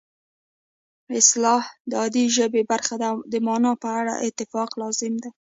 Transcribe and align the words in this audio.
اصطلاح 1.19 1.63
د 1.89 1.91
عادي 2.01 2.25
ژبې 2.37 2.61
برخه 2.71 2.95
ده 3.01 3.05
او 3.11 3.17
د 3.31 3.33
مانا 3.45 3.71
په 3.83 3.89
اړه 3.99 4.13
اتفاق 4.27 4.69
لازم 4.81 5.13
دی 5.23 5.29